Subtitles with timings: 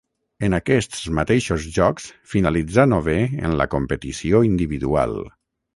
[0.45, 5.17] En aquests mateixos Jocs finalitzà novè en la competició individual.